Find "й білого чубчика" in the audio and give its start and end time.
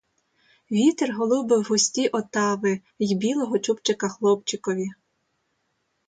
2.99-4.09